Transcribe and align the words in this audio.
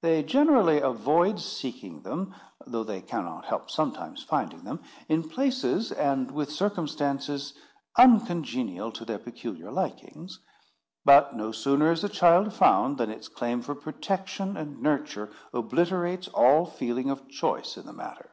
They 0.00 0.22
generally 0.22 0.80
avoid 0.80 1.38
seeking 1.40 2.00
them, 2.00 2.34
though 2.66 2.84
they 2.84 3.02
cannot 3.02 3.44
help 3.44 3.70
sometimes 3.70 4.22
finding 4.24 4.64
them, 4.64 4.80
in 5.10 5.28
places 5.28 5.92
and 5.92 6.30
with 6.30 6.50
circumstances 6.50 7.52
uncongenial 7.98 8.90
to 8.92 9.04
their 9.04 9.18
peculiar 9.18 9.70
likings. 9.70 10.40
But 11.04 11.36
no 11.36 11.52
sooner 11.52 11.92
is 11.92 12.02
a 12.02 12.08
child 12.08 12.54
found, 12.54 12.96
than 12.96 13.10
its 13.10 13.28
claim 13.28 13.60
for 13.60 13.74
protection 13.74 14.56
and 14.56 14.80
nurture 14.80 15.30
obliterates 15.52 16.28
all 16.28 16.64
feeling 16.64 17.10
of 17.10 17.28
choice 17.28 17.76
in 17.76 17.84
the 17.84 17.92
matter. 17.92 18.30